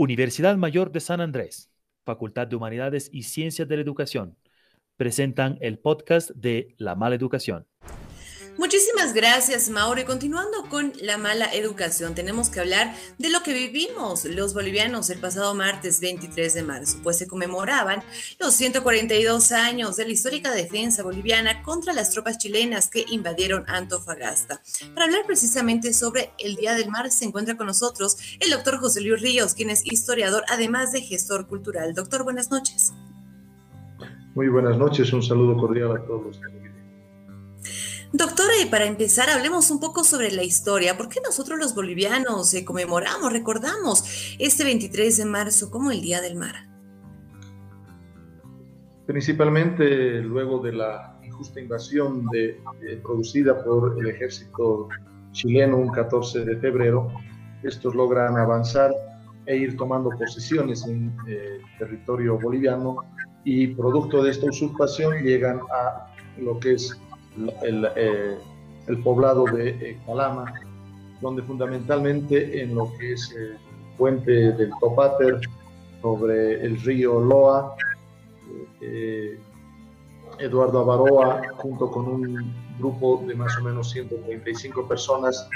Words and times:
Universidad 0.00 0.56
Mayor 0.56 0.92
de 0.92 1.00
San 1.00 1.20
Andrés, 1.20 1.70
Facultad 2.06 2.46
de 2.46 2.56
Humanidades 2.56 3.10
y 3.12 3.24
Ciencias 3.24 3.68
de 3.68 3.76
la 3.76 3.82
Educación, 3.82 4.38
presentan 4.96 5.58
el 5.60 5.78
podcast 5.78 6.30
de 6.30 6.74
La 6.78 6.94
Mala 6.94 7.16
Educación. 7.16 7.66
Muchísimas 8.60 9.14
gracias, 9.14 9.70
Mauro. 9.70 10.02
Y 10.02 10.04
continuando 10.04 10.68
con 10.68 10.92
la 11.00 11.16
mala 11.16 11.46
educación, 11.46 12.14
tenemos 12.14 12.50
que 12.50 12.60
hablar 12.60 12.94
de 13.16 13.30
lo 13.30 13.42
que 13.42 13.54
vivimos 13.54 14.26
los 14.26 14.52
bolivianos 14.52 15.08
el 15.08 15.18
pasado 15.18 15.54
martes 15.54 15.98
23 16.02 16.52
de 16.52 16.62
marzo, 16.62 16.98
pues 17.02 17.16
se 17.16 17.26
conmemoraban 17.26 18.02
los 18.38 18.52
142 18.52 19.52
años 19.52 19.96
de 19.96 20.04
la 20.04 20.12
histórica 20.12 20.52
defensa 20.52 21.02
boliviana 21.02 21.62
contra 21.62 21.94
las 21.94 22.10
tropas 22.10 22.36
chilenas 22.36 22.90
que 22.90 23.06
invadieron 23.08 23.64
Antofagasta. 23.66 24.60
Para 24.92 25.06
hablar 25.06 25.22
precisamente 25.26 25.94
sobre 25.94 26.32
el 26.38 26.56
Día 26.56 26.74
del 26.74 26.90
Mar, 26.90 27.10
se 27.10 27.24
encuentra 27.24 27.56
con 27.56 27.66
nosotros 27.66 28.18
el 28.40 28.50
doctor 28.50 28.76
José 28.76 29.00
Luis 29.00 29.22
Ríos, 29.22 29.54
quien 29.54 29.70
es 29.70 29.86
historiador, 29.86 30.44
además 30.50 30.92
de 30.92 31.00
gestor 31.00 31.46
cultural. 31.46 31.94
Doctor, 31.94 32.24
buenas 32.24 32.50
noches. 32.50 32.92
Muy 34.34 34.48
buenas 34.48 34.76
noches, 34.76 35.10
un 35.14 35.22
saludo 35.22 35.56
cordial 35.56 35.92
a 35.96 36.04
todos 36.04 36.26
los 36.26 36.40
Doctora, 38.12 38.54
y 38.60 38.68
para 38.68 38.86
empezar, 38.86 39.30
hablemos 39.30 39.70
un 39.70 39.78
poco 39.78 40.02
sobre 40.02 40.32
la 40.32 40.42
historia. 40.42 40.96
¿Por 40.96 41.08
qué 41.08 41.20
nosotros 41.24 41.60
los 41.60 41.76
bolivianos 41.76 42.52
eh, 42.54 42.64
conmemoramos, 42.64 43.32
recordamos 43.32 44.34
este 44.40 44.64
23 44.64 45.16
de 45.16 45.24
marzo 45.26 45.70
como 45.70 45.92
el 45.92 46.00
Día 46.00 46.20
del 46.20 46.34
Mar? 46.34 46.56
Principalmente 49.06 50.22
luego 50.22 50.58
de 50.58 50.72
la 50.72 51.20
injusta 51.22 51.60
invasión 51.60 52.26
de, 52.26 52.60
producida 53.00 53.62
por 53.62 53.96
el 54.00 54.08
ejército 54.08 54.88
chileno 55.30 55.76
un 55.76 55.90
14 55.90 56.44
de 56.44 56.56
febrero, 56.56 57.12
estos 57.62 57.94
logran 57.94 58.36
avanzar 58.36 58.92
e 59.46 59.56
ir 59.56 59.76
tomando 59.76 60.10
posiciones 60.10 60.84
en 60.84 61.14
eh, 61.28 61.60
territorio 61.78 62.38
boliviano 62.40 62.96
y 63.44 63.68
producto 63.68 64.22
de 64.22 64.32
esta 64.32 64.46
usurpación 64.46 65.22
llegan 65.22 65.60
a 65.72 66.12
lo 66.38 66.58
que 66.58 66.74
es 66.74 67.00
el, 67.62 67.88
eh, 67.96 68.38
el 68.86 69.02
poblado 69.02 69.44
de 69.44 69.70
eh, 69.70 69.98
Calama, 70.06 70.52
donde 71.20 71.42
fundamentalmente 71.42 72.62
en 72.62 72.74
lo 72.74 72.92
que 72.98 73.12
es 73.12 73.32
el 73.32 73.56
puente 73.96 74.52
del 74.52 74.70
Topater 74.80 75.40
sobre 76.02 76.64
el 76.64 76.80
río 76.80 77.20
Loa, 77.20 77.74
eh, 78.80 79.38
Eduardo 80.38 80.80
Avaroa, 80.80 81.42
junto 81.56 81.90
con 81.90 82.06
un 82.08 82.54
grupo 82.78 83.22
de 83.26 83.34
más 83.34 83.56
o 83.58 83.64
menos 83.64 83.90
135 83.90 84.88
personas, 84.88 85.48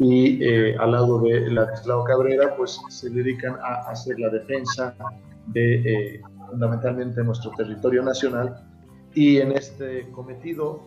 y 0.00 0.44
al 0.76 0.92
lado 0.92 1.20
de 1.20 1.50
Ladislao 1.50 2.04
Cabrera, 2.04 2.56
pues 2.56 2.80
se 2.88 3.10
dedican 3.10 3.56
a 3.60 3.90
hacer 3.90 4.18
la 4.18 4.28
defensa 4.28 4.94
de 5.46 6.20
fundamentalmente 6.50 7.22
nuestro 7.24 7.50
territorio 7.56 8.02
nacional. 8.02 8.64
Y 9.14 9.38
en 9.38 9.52
este 9.52 10.08
cometido 10.12 10.84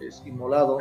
es 0.00 0.22
inmolado 0.26 0.78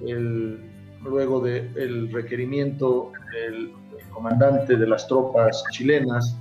el, 0.00 0.60
luego 1.02 1.40
del 1.40 2.12
requerimiento 2.12 3.12
del, 3.32 3.72
comandante 4.10 4.76
de 4.76 4.86
las 4.86 5.06
tropas 5.08 5.64
chilenas, 5.70 6.36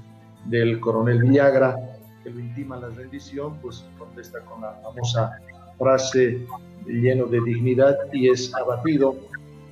del 0.45 0.79
coronel 0.79 1.21
Villagra, 1.21 1.75
que 2.23 2.29
lo 2.29 2.39
intima 2.39 2.77
la 2.77 2.89
rendición, 2.89 3.57
pues 3.61 3.85
contesta 3.97 4.41
con 4.41 4.61
la 4.61 4.73
famosa 4.83 5.39
frase 5.77 6.45
lleno 6.85 7.25
de 7.27 7.39
dignidad 7.41 7.97
y 8.11 8.29
es 8.29 8.53
abatido 8.55 9.15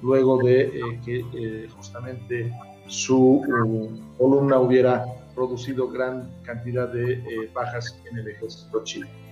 luego 0.02 0.42
de 0.42 0.62
eh, 0.62 1.00
que 1.04 1.26
eh, 1.34 1.68
justamente 1.76 2.54
su 2.88 3.44
uh, 3.46 4.18
columna 4.18 4.60
hubiera 4.60 5.06
producido 5.36 5.88
gran 5.90 6.30
cantidad 6.44 6.88
de 6.88 7.14
eh, 7.14 7.50
bajas 7.54 7.96
en 8.10 8.18
el 8.18 8.28
ejército 8.28 8.84
chileno. 8.84 9.29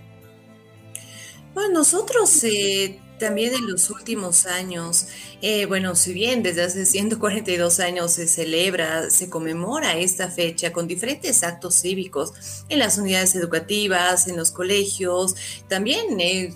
Bueno, 1.58 1.80
nosotros 1.80 2.44
eh, 2.44 3.00
también 3.18 3.56
en 3.56 3.66
los 3.66 3.90
últimos 3.90 4.45
años, 4.45 5.07
eh, 5.41 5.66
bueno, 5.66 5.95
si 5.95 6.13
bien 6.13 6.44
desde 6.44 6.62
hace 6.62 6.85
142 6.85 7.79
años 7.79 8.12
se 8.12 8.28
celebra, 8.28 9.09
se 9.09 9.28
conmemora 9.28 9.97
esta 9.97 10.29
fecha 10.29 10.72
con 10.72 10.88
diferentes 10.88 11.41
actos 11.41 11.73
cívicos 11.73 12.63
en 12.69 12.78
las 12.78 13.00
unidades 13.00 13.34
educativas, 13.34 14.28
en 14.28 14.38
los 14.38 14.51
colegios, 14.51 15.34
también 15.67 16.22
eh, 16.22 16.53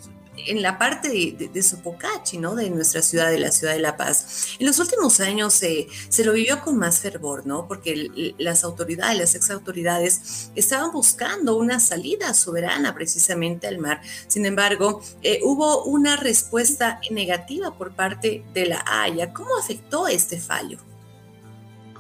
en 0.48 0.62
la 0.62 0.78
parte 0.78 1.10
de, 1.10 1.50
de, 1.50 1.64
Sopocachi, 1.64 2.38
¿no? 2.38 2.56
De 2.56 2.70
nuestra 2.70 3.02
ciudad, 3.02 3.30
de 3.30 3.40
la 3.40 3.52
ciudad 3.52 3.74
de 3.74 3.80
La 3.80 3.98
Paz. 3.98 4.56
En 4.60 4.68
los 4.68 4.80
últimos 4.80 5.20
años 5.20 5.54
se 5.54 6.26
lo 6.26 6.34
vivió 6.34 6.62
con 6.62 6.78
más 6.78 7.00
fervor, 7.00 7.46
¿no? 7.46 7.68
Porque 7.68 8.34
las 8.38 8.64
autoridades, 8.64 9.18
las 9.18 9.36
exautoridades 9.36 10.52
estaban 10.56 10.92
buscando 10.92 11.58
una 11.58 11.80
salida 11.80 12.34
soberana 12.34 12.94
precisamente 12.94 13.68
al 13.68 13.78
mar. 13.78 14.02
Sin 14.28 14.46
embargo, 14.46 15.02
eh, 15.22 15.40
hubo 15.44 15.84
una 15.86 16.16
respuesta 16.16 17.00
negativa 17.10 17.72
por 17.78 17.92
parte 17.92 18.44
de 18.54 18.66
la 18.66 18.84
Haya. 18.86 19.34
¿Cómo 19.34 19.58
afectó 19.58 20.08
este 20.08 20.40
fallo? 20.40 20.78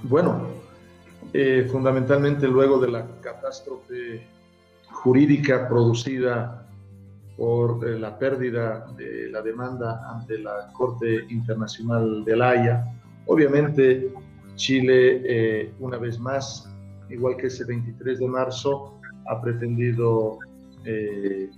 Bueno, 0.04 0.48
eh, 1.34 1.68
fundamentalmente 1.72 2.48
luego 2.48 2.80
de 2.80 2.92
la 2.92 3.06
catástrofe 3.22 4.28
jurídica 4.90 5.68
producida 5.68 6.68
por 7.38 7.88
eh, 7.88 7.98
la 7.98 8.18
pérdida 8.18 8.86
de 8.98 9.30
la 9.30 9.42
demanda 9.42 10.02
ante 10.12 10.38
la 10.40 10.68
Corte 10.74 11.26
Internacional 11.30 12.24
de 12.26 12.36
la 12.36 12.50
Haya. 12.50 12.94
Obviamente, 13.26 14.14
Chile, 14.56 15.22
eh, 15.26 15.74
una 15.80 15.98
vez 15.98 16.20
más, 16.20 16.70
igual 17.10 17.38
que 17.38 17.48
ese 17.48 17.66
23 17.66 18.20
de 18.20 18.28
marzo, 18.28 19.00
ha 19.28 19.42
pretendido 19.42 20.40
eh, 20.86 21.50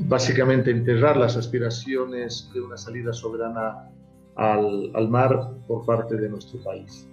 básicamente 0.00 0.70
enterrar 0.70 1.16
las 1.16 1.36
aspiraciones 1.36 2.50
de 2.52 2.60
una 2.60 2.76
salida 2.76 3.12
soberana 3.12 3.90
al, 4.34 4.90
al 4.94 5.08
mar 5.08 5.52
por 5.66 5.86
parte 5.86 6.16
de 6.16 6.28
nuestro 6.28 6.62
país. 6.62 7.08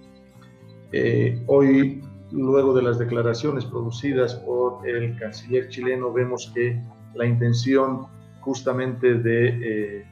hoy, 1.48 2.04
luego 2.32 2.74
de 2.74 2.82
las 2.82 3.00
declaraciones 3.00 3.66
producidas 3.66 4.36
por 4.36 4.88
el 4.88 5.18
canciller 5.18 5.70
chileno, 5.70 6.12
vemos 6.12 6.52
que 6.54 6.82
la 7.16 7.26
intención 7.26 8.08
justamente 8.42 9.16
de, 9.16 9.48
eh, 9.48 10.06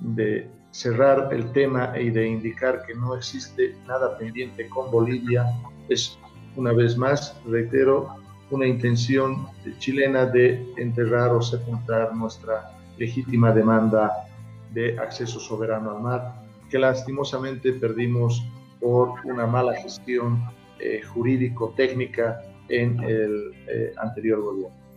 de 0.00 0.50
cerrar 0.70 1.32
el 1.32 1.50
tema 1.52 1.98
y 1.98 2.10
de 2.10 2.26
indicar 2.26 2.84
que 2.86 2.94
no 2.94 3.16
existe 3.16 3.74
nada 3.86 4.18
pendiente 4.18 4.68
con 4.68 4.90
Bolivia 4.90 5.46
es, 5.88 6.18
una 6.56 6.72
vez 6.72 6.96
más, 6.96 7.40
reitero, 7.46 8.08
una 8.50 8.66
intención 8.66 9.46
chilena 9.78 10.26
de 10.26 10.66
enterrar 10.76 11.30
o 11.30 11.42
sepultar 11.42 12.14
nuestra 12.14 12.72
legítima 12.96 13.52
demanda 13.52 14.28
de 14.72 14.98
acceso 14.98 15.38
soberano 15.38 15.90
al 15.92 16.02
mar, 16.02 16.42
que 16.70 16.78
lastimosamente 16.78 17.72
perdimos 17.72 18.42
por 18.80 19.14
una 19.24 19.46
mala 19.46 19.74
gestión 19.74 20.42
eh, 20.78 21.02
jurídico-técnica 21.02 22.42
en 22.68 23.00
el 23.00 23.52
eh, 23.66 23.92
anterior 23.96 24.40
gobierno. 24.40 24.87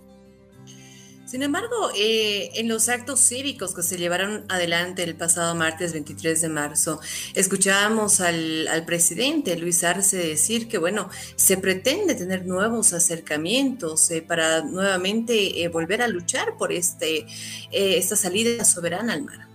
Sin 1.32 1.44
embargo, 1.44 1.92
eh, 1.98 2.50
en 2.56 2.68
los 2.68 2.90
actos 2.90 3.22
cívicos 3.22 3.74
que 3.74 3.84
se 3.84 3.98
llevaron 3.98 4.44
adelante 4.50 5.02
el 5.02 5.16
pasado 5.16 5.56
martes 5.56 5.94
23 5.94 6.42
de 6.42 6.50
marzo, 6.50 7.00
escuchábamos 7.36 8.20
al, 8.20 8.68
presidente 8.86 9.58
Luis 9.58 9.86
Arce 9.86 10.18
decir 10.18 10.68
que, 10.68 10.78
bueno, 10.78 11.08
se 11.38 11.56
pretende 11.56 12.16
tener 12.16 12.46
nuevos 12.46 12.92
acercamientos 12.92 14.12
eh, 14.12 14.22
para 14.22 14.62
nuevamente 14.62 15.64
eh, 15.64 15.70
volver 15.70 16.02
a 16.02 16.10
luchar 16.10 16.58
por 16.58 16.74
este, 16.74 17.26
esta 17.72 18.18
salida 18.18 18.66
soberana 18.66 19.14
al 19.14 19.24
mar. 19.24 19.48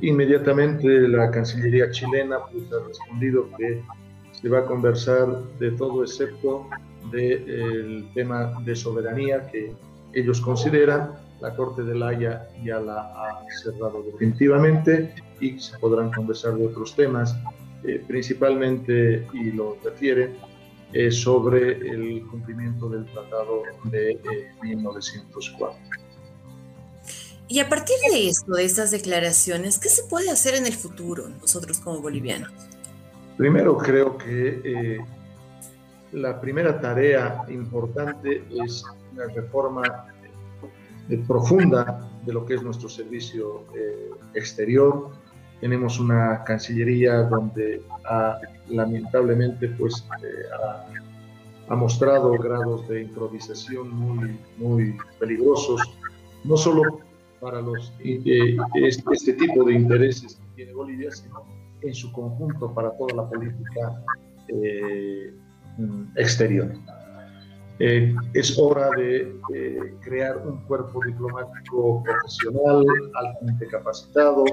inmediatamente 0.00 0.86
la 1.08 1.28
Cancillería 1.32 1.90
chilena 1.90 2.38
pues, 2.52 2.72
ha 2.72 2.86
respondido 2.86 3.50
que 3.58 3.82
se 4.40 4.48
va 4.48 4.60
a 4.60 4.64
conversar 4.64 5.26
de 5.58 5.72
todo 5.72 6.04
excepto 6.04 6.68
del 7.10 8.08
tema 8.14 8.60
de 8.64 8.76
soberanía 8.76 9.46
que 9.50 9.72
ellos 10.12 10.40
consideran. 10.40 11.12
La 11.40 11.54
Corte 11.56 11.82
de 11.82 11.94
la 11.94 12.08
Haya 12.08 12.48
ya 12.62 12.80
la 12.80 13.00
ha 13.00 13.44
cerrado 13.62 14.02
definitivamente 14.02 15.14
y 15.40 15.58
se 15.58 15.78
podrán 15.78 16.12
conversar 16.12 16.54
de 16.54 16.66
otros 16.66 16.94
temas, 16.94 17.34
eh, 17.82 18.02
principalmente, 18.06 19.26
y 19.32 19.52
lo 19.52 19.78
refiere, 19.82 20.34
eh, 20.92 21.10
sobre 21.10 21.72
el 21.72 22.26
cumplimiento 22.26 22.90
del 22.90 23.06
Tratado 23.06 23.62
de 23.84 24.20
1904. 24.62 25.78
Eh, 25.78 26.00
y 27.48 27.58
a 27.58 27.68
partir 27.68 27.96
de 28.12 28.28
esto, 28.28 28.52
de 28.52 28.64
estas 28.64 28.90
declaraciones, 28.90 29.78
¿qué 29.78 29.88
se 29.88 30.04
puede 30.04 30.30
hacer 30.30 30.54
en 30.54 30.66
el 30.66 30.74
futuro 30.74 31.28
nosotros 31.40 31.80
como 31.80 32.00
bolivianos? 32.00 32.52
Primero 33.36 33.78
creo 33.78 34.18
que 34.18 35.00
la 36.12 36.40
primera 36.40 36.80
tarea 36.80 37.44
importante 37.48 38.44
es 38.50 38.84
una 39.12 39.26
reforma 39.26 40.06
eh, 41.08 41.22
profunda 41.26 42.08
de 42.24 42.32
lo 42.32 42.44
que 42.44 42.54
es 42.54 42.62
nuestro 42.62 42.88
servicio 42.88 43.64
eh, 43.76 44.10
exterior, 44.34 45.10
tenemos 45.60 46.00
una 46.00 46.42
Cancillería 46.44 47.22
donde 47.24 47.82
lamentablemente 48.68 49.68
pues, 49.68 50.06
ha, 51.68 51.76
mostrado 51.76 52.32
grados 52.32 52.88
de 52.88 53.02
improvisación 53.02 53.90
muy, 53.90 54.40
muy 54.56 54.96
peligrosos, 55.18 55.80
no 56.44 56.56
solo 56.56 57.00
para 57.40 57.60
los, 57.60 57.92
este, 58.02 58.56
este 59.12 59.32
tipo 59.34 59.64
de 59.64 59.74
intereses 59.74 60.34
que 60.34 60.56
tiene 60.56 60.72
Bolivia, 60.72 61.10
sino 61.10 61.44
en 61.82 61.94
su 61.94 62.10
conjunto 62.12 62.74
para 62.74 62.90
toda 62.96 63.14
la 63.14 63.28
política 63.28 64.02
eh, 64.48 65.32
exterior. 66.16 66.72
Eh, 67.78 68.14
es 68.34 68.58
hora 68.58 68.90
de 68.96 69.34
crear 70.02 70.36
un 70.46 70.58
cuerpo 70.64 71.00
diplomático 71.04 72.02
profesional, 72.02 72.84
altamente 73.14 73.66
capacitado, 73.68 74.44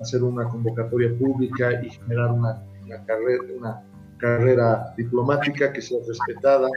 hacer 0.00 0.22
una 0.22 0.44
convocatoria 0.44 1.10
pública 1.18 1.82
y 1.82 1.90
generar 1.90 2.30
una, 2.30 2.62
carrera, 3.06 3.42
una 3.58 3.82
carrera 4.18 4.94
diplomática 4.96 5.72
que 5.72 5.82
sea 5.82 5.98
respetada. 6.06 6.68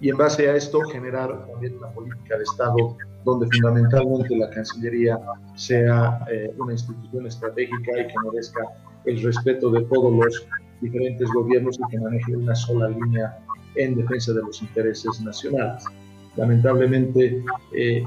Y 0.00 0.10
en 0.10 0.16
base 0.16 0.50
a 0.50 0.56
esto 0.56 0.80
generar 0.80 1.46
también 1.46 1.76
una 1.78 1.90
política 1.90 2.36
de 2.36 2.42
Estado 2.42 2.96
donde 3.24 3.46
fundamentalmente 3.52 4.36
la 4.36 4.50
Cancillería 4.50 5.18
sea 5.54 6.24
eh, 6.30 6.54
una 6.58 6.72
institución 6.72 7.26
estratégica 7.26 7.92
y 8.00 8.06
que 8.06 8.14
merezca 8.24 8.60
el 9.06 9.22
respeto 9.22 9.70
de 9.70 9.82
todos 9.84 10.12
los 10.12 10.46
diferentes 10.84 11.28
gobiernos 11.32 11.78
y 11.78 11.90
que 11.90 11.98
maneje 11.98 12.36
una 12.36 12.54
sola 12.54 12.88
línea 12.88 13.38
en 13.74 13.96
defensa 13.96 14.32
de 14.32 14.42
los 14.42 14.62
intereses 14.62 15.20
nacionales. 15.20 15.84
Lamentablemente, 16.36 17.42
eh, 17.72 18.04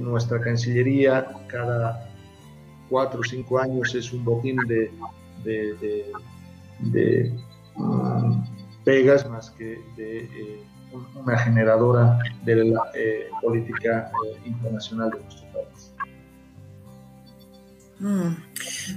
nuestra 0.00 0.40
Cancillería 0.40 1.26
cada 1.48 2.08
cuatro 2.88 3.20
o 3.20 3.24
cinco 3.24 3.58
años 3.58 3.94
es 3.94 4.12
un 4.12 4.24
botín 4.24 4.56
de, 4.66 4.90
de, 5.44 7.34
mm, 7.76 8.42
pegas 8.84 9.28
más 9.28 9.50
que 9.50 9.80
de 9.96 10.18
eh, 10.24 10.62
una 11.14 11.38
generadora 11.38 12.18
de 12.44 12.64
la 12.64 12.90
eh, 12.94 13.28
política 13.42 14.10
internacional 14.44 15.10
de 15.10 15.20
nuestro 15.20 15.46
país. 15.52 15.94
Mm. 18.00 18.34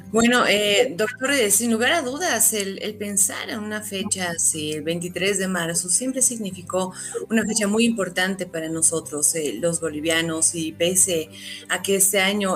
Bueno, 0.09 0.45
eh, 0.47 0.93
doctor, 0.95 1.31
eh, 1.31 1.51
sin 1.51 1.69
lugar 1.69 1.91
a 1.91 2.01
dudas, 2.01 2.53
el, 2.53 2.95
pensar 2.97 3.49
en 3.49 3.59
una 3.59 3.81
fecha 3.81 4.29
así, 4.29 4.71
el 4.71 4.81
23 4.81 5.37
de 5.37 5.49
marzo, 5.49 5.89
siempre 5.89 6.21
significó 6.21 6.93
una 7.29 7.43
fecha 7.43 7.67
muy 7.67 7.83
importante 7.83 8.45
para 8.45 8.69
nosotros, 8.69 9.35
eh, 9.35 9.57
los 9.59 9.81
bolivianos, 9.81 10.55
y 10.55 10.71
pese 10.71 11.29
a 11.67 11.81
que 11.81 11.97
este 11.97 12.21
año 12.21 12.55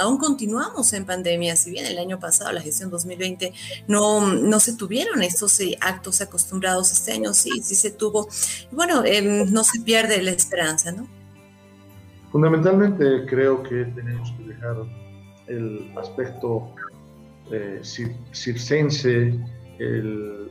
aún 0.00 0.18
continuamos 0.18 0.92
en 0.92 1.04
pandemia, 1.04 1.54
si 1.54 1.70
bien 1.70 1.86
el 1.86 1.96
año 1.96 2.18
pasado, 2.18 2.50
la 2.50 2.60
gestión 2.60 2.90
2020, 2.90 3.52
no, 3.86 4.34
no 4.34 4.58
se 4.58 4.74
tuvieron 4.74 5.22
estos 5.22 5.60
actos 5.80 6.20
acostumbrados, 6.20 6.90
este 6.90 7.12
año 7.12 7.34
sí, 7.34 7.62
sí 7.62 7.76
se 7.76 7.92
tuvo. 7.92 8.28
Bueno, 8.72 9.04
no 9.48 9.62
se 9.62 9.80
pierde 9.80 10.20
la 10.22 10.32
esperanza, 10.32 10.90
¿no? 10.90 11.06
Fundamentalmente 12.32 13.26
creo 13.26 13.62
que 13.62 13.84
tenemos 13.84 14.32
que 14.32 14.44
dejar 14.44 14.76
el 15.50 15.90
aspecto 15.96 16.72
eh, 17.50 17.80
circense, 18.32 19.34
el, 19.78 20.50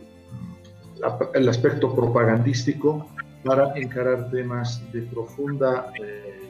el, 1.33 1.49
aspecto 1.49 1.95
propagandístico 1.95 3.07
para 3.43 3.73
encarar 3.77 4.29
temas 4.31 4.81
de 4.91 5.03
profunda 5.03 5.93
eh, 6.01 6.41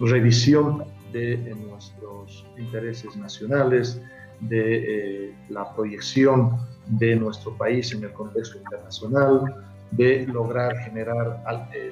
revisión 0.00 0.84
de 1.12 1.36
nuestros 1.68 2.46
intereses 2.56 3.14
nacionales, 3.16 4.00
de 4.40 5.26
eh, 5.28 5.34
la 5.50 5.74
proyección 5.74 6.56
de 6.86 7.14
nuestro 7.16 7.54
país 7.58 7.92
en 7.92 8.04
el 8.04 8.12
contexto 8.12 8.58
internacional, 8.58 9.66
de 9.90 10.26
lograr 10.26 10.74
generar 10.78 11.44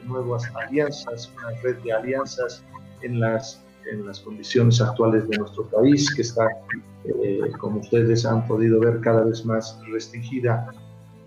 nuevas 0.05 0.50
alianzas, 0.55 1.31
una 1.37 1.50
red 1.61 1.76
de 1.82 1.93
alianzas 1.93 2.64
en 3.02 3.20
las 3.20 3.62
en 3.91 4.06
las 4.06 4.21
condiciones 4.21 4.81
actuales 4.81 5.29
de 5.29 5.38
nuestro 5.38 5.67
país, 5.69 6.12
que 6.15 6.23
está, 6.23 6.49
eh, 7.05 7.41
como 7.59 7.81
ustedes 7.81 8.25
han 8.25 8.47
podido 8.47 8.81
ver, 8.81 9.00
cada 9.00 9.25
vez 9.25 9.44
más 9.44 9.79
restringida 9.91 10.73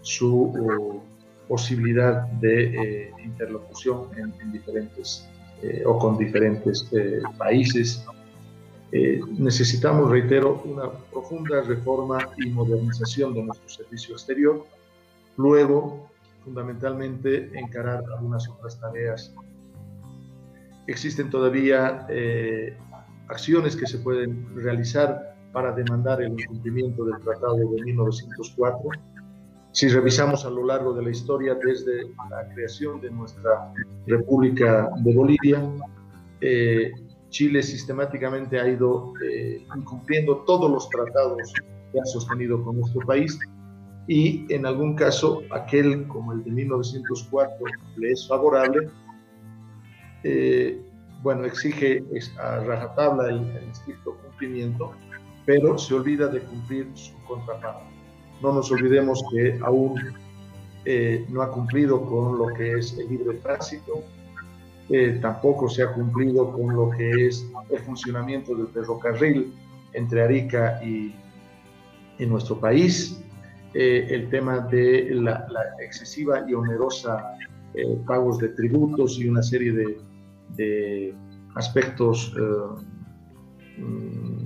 su 0.02 0.44
uh, 0.44 1.02
posibilidad 1.48 2.24
de 2.34 2.64
eh, 3.06 3.12
interlocución 3.24 4.08
en, 4.18 4.52
diferentes 4.52 5.28
eh, 5.62 5.84
o 5.86 5.98
con 5.98 6.18
diferentes 6.18 6.90
países. 7.38 8.04
necesitamos, 9.40 10.12
reitero, 10.12 10.62
una 10.66 10.92
profunda 11.12 11.62
reforma 11.62 12.20
y 12.38 12.50
modernización 12.50 13.34
de 13.34 13.44
nuestro 13.44 13.68
servicio 13.68 14.14
exterior. 14.14 14.64
Luego, 15.38 16.08
fundamentalmente, 16.44 17.50
encarar 17.58 18.04
algunas 18.16 18.48
otras 18.48 18.80
tareas 18.80 19.34
existen 20.88 21.30
todavía 21.30 22.06
eh, 22.10 22.78
acciones 23.28 23.76
que 23.76 23.88
se 23.88 24.00
pueden 24.00 24.56
realizar 24.56 25.36
para 25.52 25.72
demandar 25.72 26.22
el 26.22 26.40
incumplimiento 26.40 27.06
del 27.06 27.20
Tratado 27.22 27.58
de 27.58 27.84
1904. 27.84 28.90
Si 29.72 29.88
revisamos 29.88 30.46
a 30.46 30.50
lo 30.50 30.66
largo 30.66 30.94
de 30.94 31.04
la 31.04 31.10
historia, 31.10 31.56
desde 31.56 32.04
la 32.30 32.48
creación 32.54 33.02
de 33.02 33.12
nuestra 33.12 33.74
República 34.06 34.90
de 34.98 35.16
Bolivia, 35.16 35.64
eh, 36.42 36.92
Chile 37.30 37.64
sistemáticamente 37.64 38.60
ha 38.60 38.68
ido 38.68 39.14
eh, 39.26 39.66
incumpliendo 39.76 40.38
todos 40.46 40.70
los 40.70 40.88
tratados 40.90 41.52
que 41.92 42.00
ha 42.00 42.06
sostenido 42.06 42.64
con 42.64 42.80
nuestro 42.80 43.02
país 43.08 43.40
y 44.08 44.46
en 44.54 44.66
algún 44.66 44.96
caso 44.96 45.42
aquel 45.52 46.08
como 46.08 46.34
el 46.34 46.44
de 46.44 46.52
1904 46.52 47.66
le 47.98 48.12
es 48.12 48.28
favorable 48.28 48.90
eh, 50.24 50.82
bueno, 51.22 51.46
exige 51.46 52.04
a 52.40 52.60
rajatabla 52.60 53.30
el, 53.30 53.40
el, 53.56 53.70
estricto 53.70 54.18
cumplimiento, 54.18 54.94
pero 55.46 55.78
se 55.78 55.94
olvida 55.94 56.28
de 56.28 56.42
cumplir 56.42 56.90
su 56.96 57.14
contraparte. 57.24 57.86
No 58.42 58.54
nos 58.54 58.72
olvidemos 58.72 59.24
que 59.32 59.60
aún 59.62 59.96
eh, 60.86 61.26
no 61.30 61.42
ha 61.42 61.52
cumplido 61.52 62.06
con 62.06 62.38
lo 62.38 62.48
que 62.48 62.78
es 62.78 62.98
el 62.98 63.10
libre 63.10 63.38
tránsito, 63.38 64.04
eh, 64.90 65.18
tampoco 65.22 65.70
se 65.70 65.84
ha 65.84 65.94
cumplido 65.94 66.52
con 66.52 66.76
lo 66.76 66.90
que 66.90 67.28
es 67.28 67.46
el 67.70 67.80
funcionamiento 67.80 68.54
del 68.56 68.68
ferrocarril 68.68 69.54
entre 69.94 70.24
Arica 70.24 70.84
y, 70.84 71.16
nuestro 72.20 72.58
país, 72.58 73.22
el 73.74 74.30
tema 74.30 74.60
de 74.60 75.10
la 75.14 75.46
excesiva 75.84 76.46
y 76.48 76.54
onerosa 76.54 77.36
pagos 78.06 78.38
de 78.38 78.48
tributos 78.50 79.20
y 79.20 79.28
una 79.28 79.44
serie 79.44 79.74
de, 79.74 79.98
de 80.50 81.16
aspectos 81.56 82.34
eh, 82.38 83.82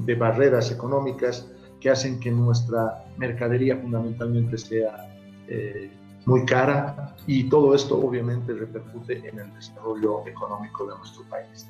de 0.06 0.16
barreras 0.16 0.72
económicas 0.72 1.52
que 1.80 1.90
hacen 1.90 2.20
que 2.20 2.32
nuestra 2.32 3.06
mercadería 3.18 3.78
fundamentalmente 3.78 4.58
sea 4.58 5.10
eh, 5.48 5.92
muy 6.26 6.46
cara 6.46 7.16
y 7.26 7.50
todo 7.50 7.74
esto 7.74 7.98
obviamente 7.98 8.54
repercute 8.54 9.28
en 9.28 9.40
el 9.40 9.54
desarrollo 9.54 10.28
económico 10.28 10.86
de 10.86 10.98
nuestro 10.98 11.24
país. 11.30 11.68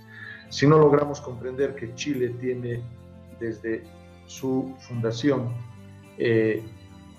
Si 0.49 0.65
no 0.65 0.79
logramos 0.79 1.21
comprender 1.21 1.75
que 1.75 1.93
Chile 1.95 2.29
tiene 2.39 2.81
desde 3.39 3.83
su 4.25 4.73
fundación 4.79 5.53
eh, 6.17 6.63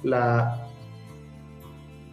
la 0.03 0.67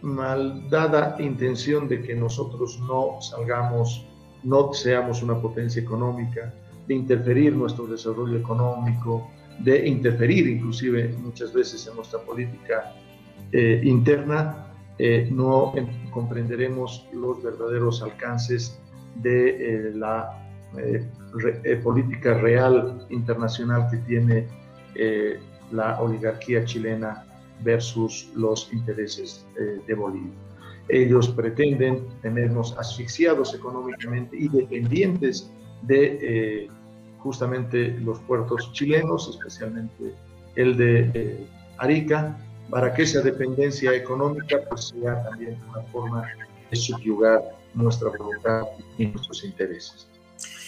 maldada 0.02 1.16
intención 1.18 1.88
de 1.88 2.02
que 2.02 2.14
nosotros 2.14 2.78
no 2.80 3.20
salgamos 3.20 4.05
no 4.46 4.72
seamos 4.72 5.22
una 5.22 5.40
potencia 5.40 5.82
económica, 5.82 6.54
de 6.86 6.94
interferir 6.94 7.52
nuestro 7.54 7.86
desarrollo 7.86 8.38
económico, 8.38 9.28
de 9.58 9.88
interferir 9.88 10.46
inclusive 10.46 11.08
muchas 11.20 11.52
veces 11.52 11.86
en 11.88 11.96
nuestra 11.96 12.20
política 12.20 12.94
eh, 13.50 13.80
interna, 13.82 14.68
eh, 14.98 15.28
no 15.32 15.74
comprenderemos 16.10 17.06
los 17.12 17.42
verdaderos 17.42 18.02
alcances 18.02 18.78
de 19.16 19.88
eh, 19.88 19.92
la 19.94 20.42
política 21.82 22.34
real 22.34 23.06
internacional 23.08 23.88
que 23.90 23.96
tiene 23.98 24.46
la 25.72 25.98
oligarquía 26.00 26.64
chilena 26.66 27.24
versus 27.62 28.30
los 28.34 28.70
intereses 28.72 29.46
de 29.86 29.94
Bolivia. 29.94 30.34
Ellos 30.88 31.28
pretenden 31.28 32.06
tenernos 32.22 32.76
asfixiados 32.78 33.54
económicamente 33.54 34.36
y 34.36 34.48
dependientes 34.48 35.50
de 35.82 36.18
eh, 36.20 36.68
justamente 37.18 37.88
los 38.00 38.20
puertos 38.20 38.72
chilenos, 38.72 39.28
especialmente 39.28 40.14
el 40.54 40.76
de 40.76 41.10
eh, 41.14 41.46
Arica, 41.78 42.38
para 42.70 42.92
que 42.94 43.02
esa 43.02 43.20
dependencia 43.20 43.94
económica 43.94 44.60
pues, 44.68 44.88
sea 44.88 45.22
también 45.24 45.58
una 45.70 45.82
forma 45.92 46.24
de 46.70 46.76
subyugar 46.76 47.42
nuestra 47.74 48.10
voluntad 48.10 48.62
y 48.98 49.06
nuestros 49.06 49.44
intereses. 49.44 50.08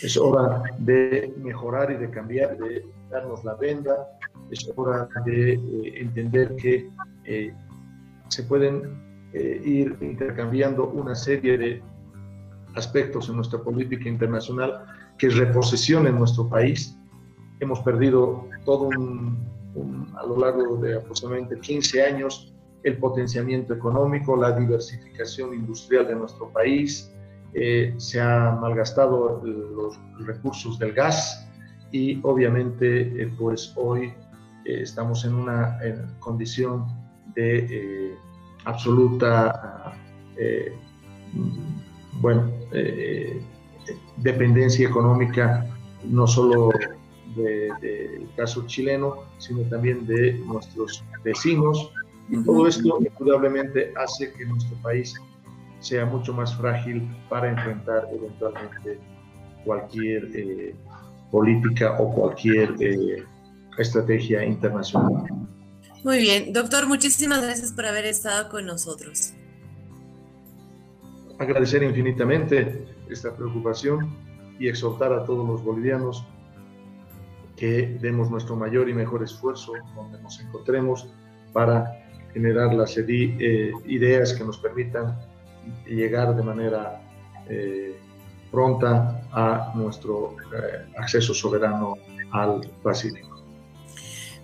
Es 0.03 0.17
hora 0.17 0.63
de 0.79 1.35
mejorar 1.39 1.91
y 1.91 1.97
de 1.97 2.11
cambiar, 2.11 2.57
de 2.59 2.85
darnos 3.11 3.45
la 3.45 3.55
venda. 3.55 4.09
Es 4.51 4.71
hora 4.77 5.09
de 5.25 5.55
eh, 5.55 5.61
entender 5.97 6.55
que 6.57 6.89
eh, 7.25 7.53
se 8.29 8.43
pueden 8.45 9.08
eh, 9.35 9.61
ir 9.63 9.95
intercambiando 10.01 10.89
una 10.89 11.15
serie 11.15 11.59
de 11.59 11.83
aspectos 12.75 13.29
en 13.29 13.37
nuestra 13.37 13.59
política 13.63 14.09
internacional 14.09 14.85
que 15.19 15.29
reposicionen 15.29 16.19
nuestro 16.19 16.49
país. 16.49 16.97
Hemos 17.61 17.81
perdido 17.81 18.49
todo 18.65 18.89
un, 18.89 19.37
a 20.17 20.25
lo 20.25 20.39
largo 20.39 20.77
de 20.77 20.97
aproximadamente 20.97 21.59
15 21.61 22.03
años 22.03 22.55
el 22.85 22.97
potenciamiento 22.97 23.75
económico, 23.75 24.35
la 24.35 24.53
diversificación 24.53 25.53
industrial 25.53 26.07
de 26.07 26.15
nuestro 26.15 26.49
país, 26.51 27.13
eh, 27.53 27.95
se 27.99 28.21
han 28.21 28.61
malgastado 28.61 29.43
los 29.45 29.99
recursos 30.21 30.79
del 30.79 30.93
gas 30.95 31.47
y 31.93 32.19
obviamente 32.23 33.23
eh, 33.23 33.31
pues 33.39 33.73
hoy 33.77 34.15
estamos 34.65 35.25
en 35.25 35.35
una 35.35 35.79
condición 36.21 36.87
de 37.35 38.17
absoluta, 38.69 39.95
eh, 40.37 40.73
bueno, 42.21 42.51
eh, 42.73 43.41
dependencia 44.19 44.87
económica, 44.87 45.67
no 46.05 46.27
solo 46.27 46.71
del 47.35 48.29
caso 48.37 48.67
chileno, 48.67 49.25
sino 49.39 49.63
también 49.69 50.07
de 50.07 50.35
nuestros 50.47 51.03
vecinos. 51.25 51.91
Y 52.29 52.45
todo 52.45 52.67
esto 52.67 52.99
indudablemente 53.01 53.93
hace 53.97 54.33
que 54.33 54.45
nuestro 54.45 54.77
país 54.83 55.15
sea 55.81 56.05
mucho 56.05 56.35
más 56.35 56.55
frágil 56.57 57.09
para 57.31 57.49
enfrentar 57.49 58.07
eventualmente 58.13 58.99
cualquier 59.65 60.29
eh, 60.35 60.75
política 61.31 61.97
o 61.99 62.13
cualquier 62.13 62.75
estrategia 63.79 64.45
internacional. 64.45 65.25
Muy 66.05 66.19
bien, 66.19 66.52
doctor, 66.52 66.87
muchísimas 66.87 67.43
gracias 67.43 67.73
por 67.73 67.87
haber 67.87 68.07
estado 68.07 68.49
con 68.49 68.67
nosotros. 68.67 69.33
Agradecer 71.38 71.83
infinitamente 71.83 72.87
esta 73.11 73.35
preocupación 73.35 74.17
y 74.59 74.69
exhortar 74.69 75.12
a 75.12 75.25
todos 75.25 75.47
los 75.47 75.62
bolivianos 75.62 76.25
que 77.57 77.99
demos 78.00 78.31
nuestro 78.31 78.55
mayor 78.55 78.88
y 78.88 78.95
mejor 78.95 79.23
esfuerzo 79.25 79.73
donde 79.97 80.21
nos 80.23 80.40
encontremos 80.40 81.09
para 81.52 82.05
generar 82.33 82.73
las 82.75 82.97
eh, 82.97 83.73
ideas 83.87 84.33
que 84.33 84.45
nos 84.45 84.59
permitan 84.59 85.19
llegar 85.87 86.37
de 86.37 86.43
manera 86.43 87.00
eh, 87.49 87.99
pronta 88.50 89.23
a 89.33 89.73
nuestro 89.75 90.37
eh, 90.55 90.87
acceso 90.97 91.35
soberano 91.35 91.97
al 92.31 92.61
Pacífico. 92.83 93.38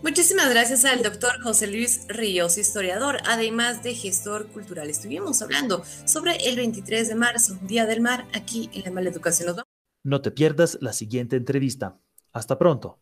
Muchísimas 0.04 0.50
gracias 0.50 0.84
al 0.84 1.02
doctor 1.02 1.40
José 1.42 1.66
Luis 1.66 2.04
Ríos, 2.08 2.58
historiador, 2.58 3.20
además 3.24 3.82
de 3.82 3.94
gestor 3.94 4.48
cultural. 4.48 4.90
Estuvimos 4.90 5.40
hablando 5.40 5.82
sobre 6.04 6.36
el 6.46 6.56
23 6.56 7.08
de 7.08 7.14
marzo, 7.14 7.56
Día 7.62 7.86
del 7.86 8.02
Mar, 8.02 8.26
aquí 8.34 8.68
en 8.74 8.82
la 8.82 8.90
Maleducación. 8.90 9.56
No 10.04 10.20
te 10.20 10.30
pierdas 10.30 10.76
la 10.82 10.92
siguiente 10.92 11.36
entrevista. 11.36 11.98
Hasta 12.34 12.58
pronto. 12.58 12.98